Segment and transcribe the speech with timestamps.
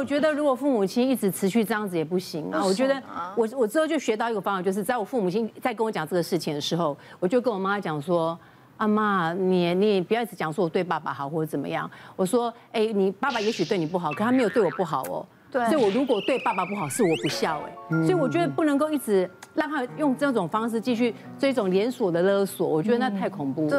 [0.00, 2.64] 我觉得如果父母亲一直持续这样子也不行啊。
[2.64, 3.02] 我觉得
[3.34, 8.38] 我我之后就学到一个方法，就是在我父母亲在跟我讲这个事情的时候，我就跟我妈讲说
[8.78, 17.72] ：“阿妈，你你不要一直讲说我对爸爸好或者怎么样。”我说：“哎，你爸爸也许对你不好，可他没有对我不好哦。”对，所以我如果对爸爸不好，是我不孝哎。
[18.02, 23.70] 所以我觉得不能够一直让他用这种方式继续这种连锁的勒索，我觉得那太恐怖了。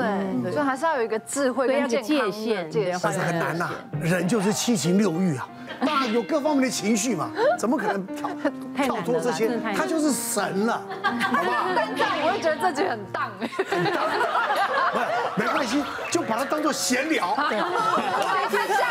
[0.44, 2.02] 对，所以还是要有一个智慧跟界
[2.32, 2.68] 限，
[3.02, 3.70] 但是很难呐，
[4.02, 5.48] 人就是七情六欲啊，
[5.86, 7.30] 爸有各方面的情绪嘛，
[7.60, 8.30] 怎么可能跳
[8.76, 9.60] 跳脱这些？
[9.76, 11.66] 他就是神了，好不好？
[11.76, 13.48] 但这样我会觉得自己很荡 哎。
[15.36, 17.36] 没关系，就把它当做闲聊。
[17.48, 17.60] 对？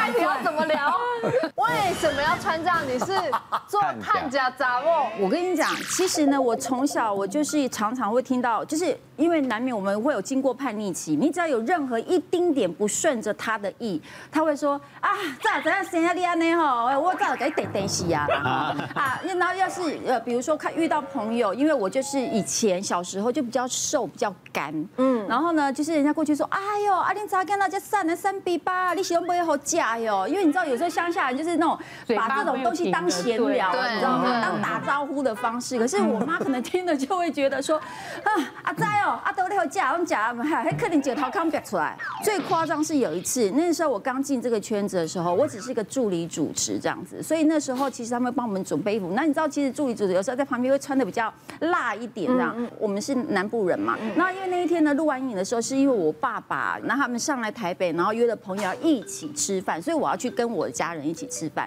[1.71, 2.79] 为什么要穿这样？
[2.87, 3.07] 你是
[3.69, 5.07] 做探假杂哦？
[5.21, 14.01] 我跟你讲，其实呢，我从小我就是常常会听到，就是因为难免我们会有经过叛逆期，你只要有任何一丁点不顺着他的意，
[14.31, 15.11] 他会说啊，
[15.43, 16.55] 咋怎样生下你安呢？
[16.57, 18.27] 吼，我咋给等等死啊？
[18.95, 30.27] 啊，然后要是呃，比如说看遇到朋友，因为我就是以前小时候就比较瘦，比较干，嗯，然后呢，就是人家过去说，哎呦，阿玲咋跟大家散了三比八，你喜欢不会好假哟？
[30.27, 31.79] 因为你知道有时候乡下人就是那种
[32.17, 34.41] 把这种东西当闲聊，你知道吗？
[34.41, 35.79] 当打招呼的方式。
[35.79, 38.31] 可是我妈可能听了就会觉得说，啊，
[38.63, 41.97] 阿仔哦，阿都你好假，我们假，还还可能九桃康表出来。
[42.25, 49.13] 最夸张是有一次，那时候我刚进这个圈子的时候，我只是一个助理主持这样子，所以那时候其实他们会帮我们准备衣服。
[49.15, 52.55] 那你知道，其实助理主持有时候在旁边会穿的比较辣一点这样。
[52.79, 61.67] 我们是南部人嘛，那因为那一天呢录完影的时候，是因为我爸爸，那他们上来台北，然后约了朋友要一起吃饭，所以我要去跟我的家人一起吃饭。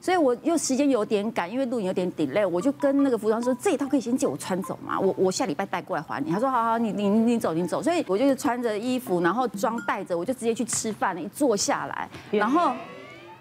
[0.00, 4.98] 所以我又时间有点赶，因为录影有点 delay，我就跟那个服装说，这一套可以先借我穿走嘛？
[4.98, 6.32] 我我下礼拜带过来还你。
[6.32, 7.80] 他说好好，你你你走你走。
[7.80, 11.20] 所以我就是穿着衣服，然后妆带着，我就直接去吃饭了。
[11.20, 12.72] 一坐下来，然后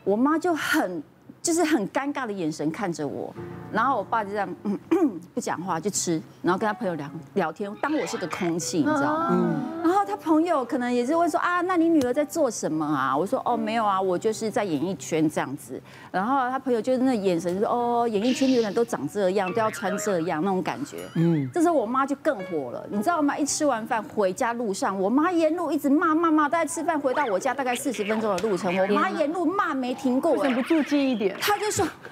[0.03, 1.01] 我妈就很
[1.41, 3.33] 就是很尴尬的眼神看着我，
[3.71, 4.79] 然后我爸就这样嗯
[5.33, 9.29] 不讲话就吃，然后跟他朋友聊聊天，当我是个空气，你知道吗？
[9.31, 9.80] 嗯。
[10.11, 13.15] 他朋友可能也是问说啊，那你女儿在做什么啊？
[13.15, 15.81] 我说哦没有啊，我就是在演艺圈这样子。
[16.11, 20.97] 然后他朋友就是那眼神说哦，演艺圈的人都长这样，都要穿这样那种感觉。
[21.15, 23.37] 嗯，这时候我妈就更火了，你知道吗？
[23.37, 30.43] 一吃完饭回家路上，我妈沿路一直骂骂骂，大概吃饭回到我家大概四十分钟的路程，我妈沿路骂没停过。
[30.43, 31.87] 忍不住近一点，她就说，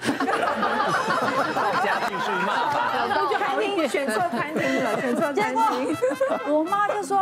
[1.84, 2.72] 家继续骂，
[3.90, 5.96] 选错餐厅了， 选错餐厅。
[6.48, 7.20] 我妈就说。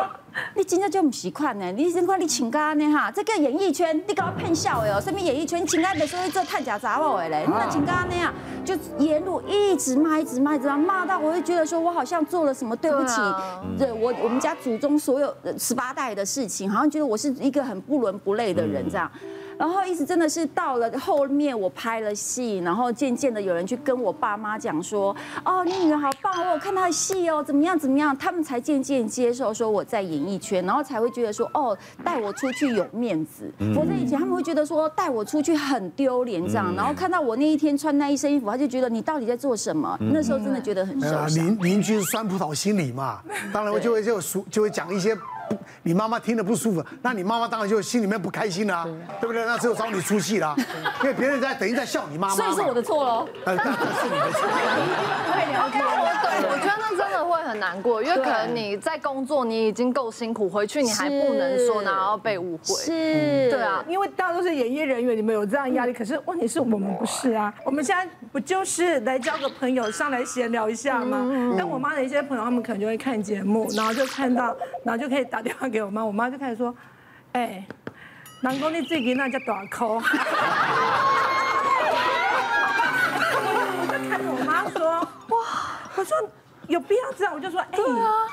[0.55, 1.73] 你今天就不习惯呢？
[1.73, 3.11] 你真快你请假呢哈？
[3.11, 5.01] 这个演艺圈你搞骗笑的哦？
[5.01, 7.45] 什么演艺圈请假的时候做探假杂货的嘞？
[7.45, 8.33] 你那请假那样
[8.65, 13.15] 就沿路一直骂，一直骂，一直骂，骂到我会觉得说我好像做了什么对不起，
[13.77, 19.11] 对我我们家祖宗所有十八代的事情，好像觉得我是一个很不伦不类的人这样。
[19.58, 25.14] 然后一直真的是到了后面，我拍了戏，然后渐渐的有人去跟我爸妈讲说，
[25.44, 33.52] 哦，你女儿好棒哦，我看她的戏哦，怎么样怎么样，他们才渐渐接受说我在演艺圈，然后才会觉得说，哦，带我出去有面子。
[33.74, 39.98] 否则以前他们会觉得说带我出去很丢脸这样，然后看到我那一天穿那一身衣服，他就觉得你到底在做什么？
[40.00, 41.28] 那时候真的觉得很受伤。
[41.34, 43.20] 邻邻居酸葡萄心理嘛，
[43.52, 45.16] 当然我就会就说就会讲一些。
[45.82, 48.86] 你妈妈听得不舒服，那你妈妈当然就心里面不开心啦，
[49.20, 49.44] 对不对？
[49.47, 50.54] 那只有找你出气啦，
[51.03, 52.34] 因为别人在等于在笑你妈妈。
[52.34, 53.28] 所以是我的错喽。
[53.44, 53.62] 呃，是
[54.08, 54.41] 你的错。
[55.32, 55.88] 会聊天，对，我觉得那真的会
[57.48, 62.75] 很难过，因为可能你在工作，你已经够辛苦，回去你还不能说，然后被误会。
[62.75, 67.53] 是，对啊，因为大家都是演艺人员，你们有这样压力，可是问题是我们不是啊。
[67.64, 71.54] 我们现在不就是来交个朋友，上来闲聊一下吗？
[71.56, 74.54] 但我妈的一些朋友，他们可能就会看节目，然后就看到，
[74.84, 75.82] 然后就可以打电话给。
[75.82, 76.75] 我妈，我妈就开始说
[77.32, 77.64] ：“哎，
[78.42, 79.94] 南宫你最近那叫大口。
[83.81, 85.00] ”我就看着我妈说
[85.31, 85.38] ：“哇，
[85.97, 86.16] 我说
[86.69, 87.79] 有必要这样？”我就说：“哎，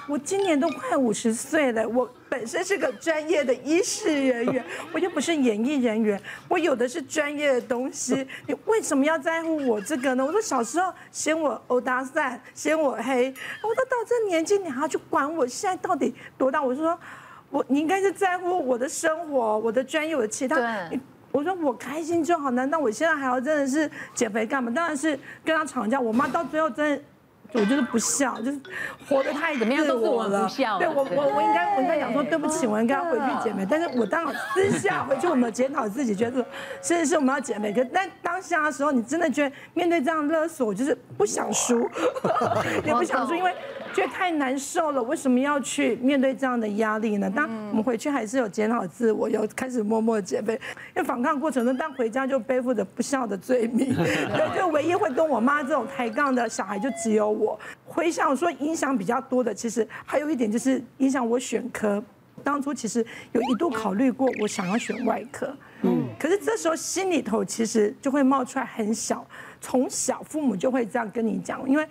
[0.07, 4.63] 我今年都快五十岁了，我本身是个专业的医事人员，
[4.94, 13.34] 我又不是演艺人员，我有的是专业的东西， 你为什么要在乎我这个呢？”我说：“小时候嫌我欧搭讪，嫌我黑，
[13.64, 16.97] 我说到这年纪你还要去管我现在到底多大？”我就说。
[17.52, 20.55] 我你应该是在乎我的生活，我的专业，我的其他。
[20.58, 20.99] 对。
[21.31, 24.70] 我说我开心就好，难道我现在还要真的是减肥干嘛？
[24.76, 25.97] 当然是跟他吵架。
[26.02, 27.03] 我妈到最后真的，
[27.55, 28.59] 我就是不笑，就是
[29.07, 30.78] 活得太怎么样都是我不孝。
[30.78, 33.66] 对我我我应该我应该讲说对不起，我应该回去减肥。
[33.69, 36.46] 但是我当私下回去，我没有检讨自己，觉得
[36.81, 37.73] 甚至是我们要减肥。
[37.73, 41.90] 可但当下的时候，你真的觉得面对这样勒索，我就是不想输，
[42.85, 43.53] 也不想输，因为。
[43.95, 47.31] 觉得太难受了，为什么要去面对这样的压力呢？
[47.33, 50.53] 当我们回去还是有检讨自我，有开始默默减肥，
[50.93, 57.57] 因为反抗过程中，但回家就背负着不孝的罪名， 对，就唯一会跟我妈这种抬杠的小孩就只有我。
[57.85, 62.03] 回想说影响比较多的，其实还有一点就是影响我选科。
[62.43, 69.25] 当初其实有一度考虑过，我想要选外科，嗯，可是这时候心里头其实就会冒出来很小，
[69.61, 71.87] 从小父母就会这样跟你讲，因为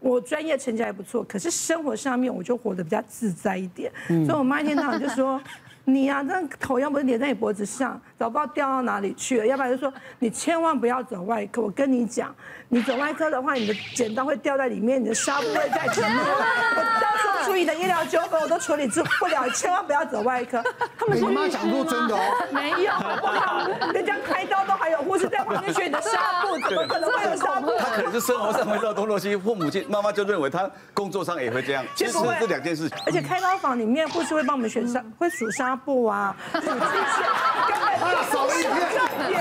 [0.00, 3.92] 我专业成绩还不错，可是生活上面我就活得比较自在一点，
[4.26, 5.40] 所以我妈一天到晚就说。
[5.88, 9.46] 你呀、啊，那头要不是连在你脖子上，早不知道掉到哪里去了。
[9.46, 11.62] 要不然就说你千万不要走外科。
[11.62, 12.34] 我跟你讲，
[12.68, 16.12] 你走外科的话，你的剪刀会掉在里面，你的纱布会在里面。
[16.76, 20.62] 我到时候处理的医疗纠纷我都处理治不了，千万不要走外科。
[20.98, 22.20] 他们说你妈讲过真的哦？
[22.52, 27.67] 没有，好不好人家开刀都还有护士在旁边学你的纱布，怎么可能会有纱布？
[27.98, 31.84] 他可能是生活上会到东西，父母亲妈妈就认为他工作上也会这样。
[31.94, 32.98] 其实是这两件事情。
[33.06, 35.78] 而且开刀房里面护士会帮我们选纱，会数纱。
[35.84, 36.74] 布啊，数这些，
[38.32, 39.40] 少了一片，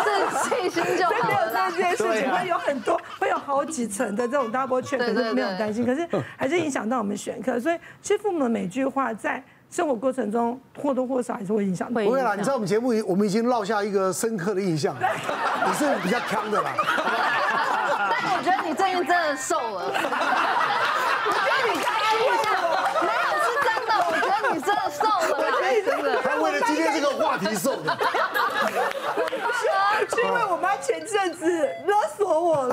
[0.02, 0.08] 是
[0.48, 1.70] 细心就好了。
[1.70, 7.60] 这件事情会有很多，会有好几层的这种 double check，可是没有担心，可是还是影响到我们选课。
[7.60, 11.92] 所以，其实父母的每句话在生活过程中或多或少还是会影响。
[11.92, 14.96] 不会啦，你知道我们节目，我们已经落下一个深刻的印象，
[15.66, 16.72] 你是比较强的啦。
[19.10, 19.82] 但我
[21.34, 22.46] 觉得你开心一下，
[23.02, 25.34] 没有是真的我觉得你真的瘦了。
[25.84, 26.06] 真的。
[26.22, 27.96] 他为了今天这个话题瘦的，
[30.08, 31.44] 是因为我妈前阵子
[31.86, 32.72] 勒索我了，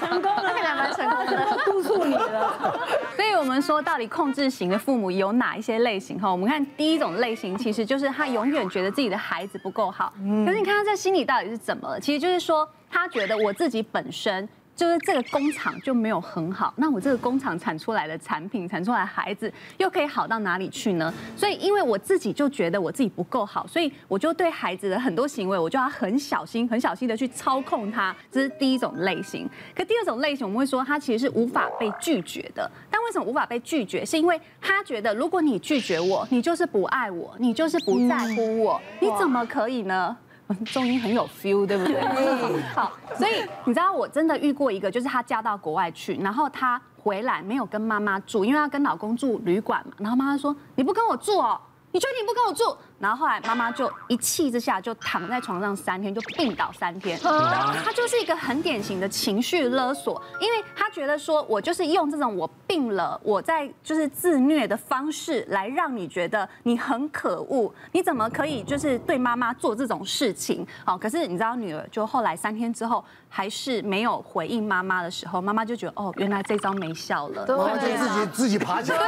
[0.00, 2.76] 成功了，看起来蛮成功的，督促你了。
[3.14, 6.18] 所以我们说，到底控制型的父母有哪一些类型？
[6.20, 10.12] 哈，我们看第一种类型，其实就是他永远觉得自己的孩子不够好。
[10.44, 12.00] 可是你看他在心里到底是怎么了？
[12.00, 14.48] 其实就是说，他觉得我自己本身。
[14.76, 21.12] 就是这个工厂就没有很好，那我这个工厂产出来的产品，产出来的孩子又可以好到哪里去呢？
[21.36, 28.14] 所以因为我自己就觉得我自己不够好，所以我就对孩子的很多行为，我就要很小心、很小心的去操控他。
[28.30, 29.48] 这是第一种类型。
[29.74, 32.68] 可第二种类型，我们会说他其实是无法被拒绝的。
[32.90, 34.04] 但为什么无法被拒绝？
[34.04, 40.16] 是因为他觉得如果你拒绝我，你就是不爱我，你就是不在乎我，你怎么可以呢？
[40.66, 42.00] 中音很有 feel，对不对？
[42.74, 51.60] 好，所以你知道我真的遇过一个，就是她嫁到国外去，然后她回来没有跟妈妈住，因为她跟老公住旅馆嘛，然后妈妈说：“你不跟我住哦。”
[51.94, 52.76] 你确定不跟我住？
[52.98, 57.16] 然后后来妈妈就一气之下就躺在床上三天，就病倒三天。
[57.22, 70.66] 然后他就是一个很典型的情绪勒索，因为她觉得说我就是用这种我病了，我在就是自虐的方式来让你觉得你很可恶，你怎么可以就是对妈妈做这种事情？
[70.84, 78.98] 好，可是你知道女儿就后来三天之后还是没有回应妈妈的时候，妈妈就觉得哦，原来这招没效了，妈妈就自己自己爬起来。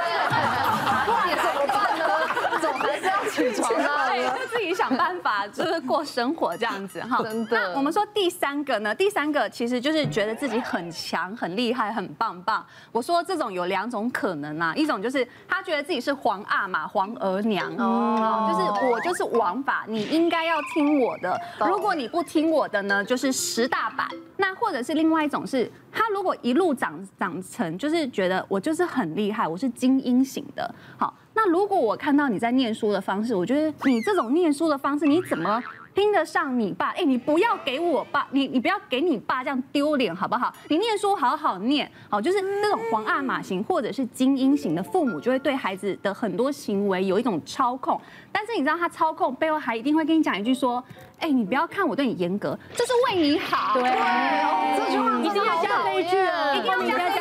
[2.59, 4.37] 还是要起床啊！
[4.51, 7.21] 自己想办法，就是过生活这样子哈。
[7.25, 7.71] 真的。
[7.71, 8.95] 那我们说第三个呢？
[8.95, 12.65] 第三个其实就是觉得自己很强、很厉害、很棒棒。
[12.93, 21.39] 我说这种有两种可能啊，一种就是他觉得自己是皇阿玛、皇额娘，哦，就是我就是王法，你应该要听我的。
[21.67, 24.09] 如果你不听我的呢，就是十大板。
[24.39, 30.75] 那或者是另外一种是，他如果一路长长成，就是觉得我就是很厉害，我是精英型的。
[30.97, 31.13] 好。
[31.37, 35.63] 那如果我看到你在念书的方式，我觉得你这种念书的方式，你怎么
[35.93, 36.93] 拼得上你爸？
[36.93, 40.51] 哎，你不要给我爸，你你不要给你爸这样丢脸好不好？
[40.69, 48.01] 你念书好好念，好，就是这种皇阿玛型或者是精英型的父母，就会对孩子的很多行为有一种操控。
[48.33, 50.83] 但是你知道他操控背后还一定会跟你讲一句说，
[51.19, 53.75] 哎，你不要看我对你严格，这是为你好。
[53.75, 53.83] 对，
[54.79, 57.16] 这句话一定要加这一句啊，一定要加这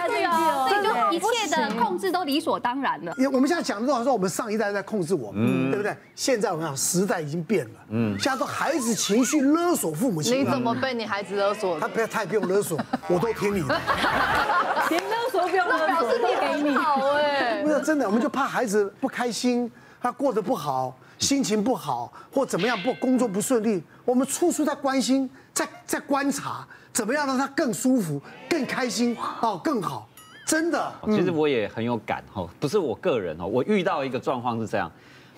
[1.15, 3.13] 一切的控制都理所当然了。
[3.17, 5.95] 因为我们现在讲的都好像说我们上一代在控制我们，对不对？
[6.15, 10.39] 现在我们讲时代已经变了，嗯，现在都孩子情绪勒索父母亲。
[10.39, 11.79] 你怎么被你孩子勒索？
[11.79, 13.81] 他不要，他也不用勒索， 我都听你的。
[14.89, 17.61] 连勒索不用勒索，表示你给你好哎。
[17.63, 30.07] 不是真的，我们就怕孩子不开心，他过得不好，心情不好，或怎么样不工作不顺利，我们处处在关心，在在观察，怎么样让他更舒服、更开心哦，更好。
[30.45, 34.91] 真的，其实我也很有感哈，不是我个人哦，我遇到一个状况是这样，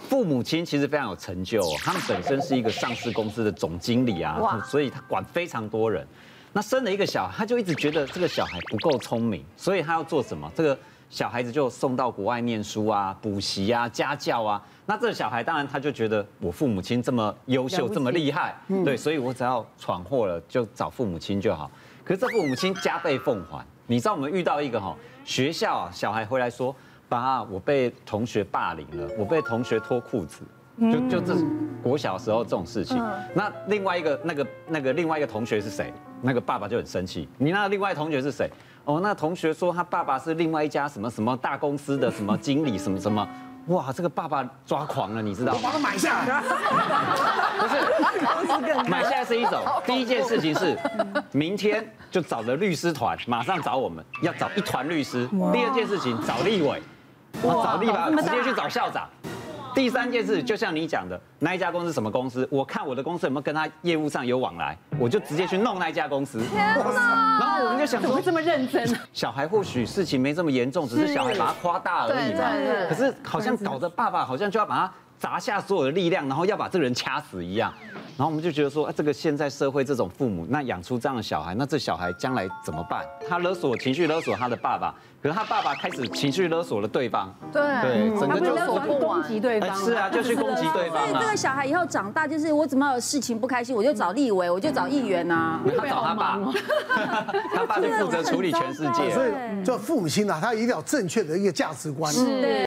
[0.09, 6.05] 父母亲其实非常有成就，他们本身是一个上市公司的总经理啊，所以他管非常多人，
[6.51, 10.51] 那生了一个小孩，他就一直觉得这个小孩不够聪明，所以他要做什么？
[10.53, 10.77] 这个
[11.09, 21.71] 小孩子就送到国外念书啊，补习啊，家教啊，那这个小孩当然他就觉得我父母亲这么优秀，这么厉害，对，所以我只要闯祸了就找父母亲就好，
[22.03, 23.65] 可是这父母亲加倍奉还。
[23.87, 26.75] 你知道我们遇到一个哈学校啊，小孩回来说，
[27.07, 30.43] 爸，我被同学霸凌了，我被同学脱裤子。
[30.79, 31.33] 就就这
[31.81, 33.03] 国小时候这种事情，
[33.33, 35.91] 那另外一个那个那个另外一个同学是谁？
[36.21, 37.27] 那个爸爸就很生气。
[37.39, 38.47] 你那个另外同学是谁？
[38.85, 43.27] 哦，那同学说他爸爸是另外一家什么什么大公司的什么经理什么什么。
[43.67, 45.59] 哇，这个爸爸抓狂了，你知道吗？
[45.61, 46.41] 我把它买下来。
[47.59, 49.61] 不是，买下来是一种。
[49.85, 50.77] 第一件事情是，
[51.31, 55.27] 明天就找了律师团，马上找我们要找一团律师。
[55.51, 56.81] 第二件事情找立委，
[57.43, 59.07] 找立委直接去找校长。
[59.77, 62.47] 第三件事，就像你讲的，那一家公司什么公司？
[62.49, 66.41] 我看我的公司有没有跟他业务上有往来，我就直接去弄那一家公司。
[66.45, 67.37] 天哪！
[67.39, 68.99] 然后我们就想说，怎么会这么认真？
[69.13, 72.89] 小孩或许事情没这么严重，只是小孩把他夸大而已嘛。
[72.89, 77.71] 可是好像搞得爸爸好像就要把他砸下所有的力量，然后要把这个人掐死一样。
[78.17, 83.05] 然后我们就觉得说，啊，这个现在社会这种父母，那养出这样的小孩，那这小孩将来怎么办？
[83.29, 87.31] 他勒索情绪勒索他的爸爸，可是他爸爸开始情绪勒索了对方。
[87.53, 89.75] 对对，整个就勒索攻击对方。
[89.77, 91.07] 是啊，就去攻击对方。
[91.07, 95.61] 所以这个小孩以后长大，就是我怎么有事情不开心，我就找立委，我就找议员啊。
[95.77, 96.39] 他找他爸，
[97.53, 99.11] 他爸就负责处理全世界。
[99.11, 102.11] 所以，就父母亲呢，他一定要正确的一个价值观。
[102.11, 102.66] 是。